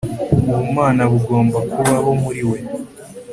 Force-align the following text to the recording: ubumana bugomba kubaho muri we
ubumana 0.49 1.03
bugomba 1.11 1.57
kubaho 1.71 2.09
muri 2.23 2.43
we 2.49 2.59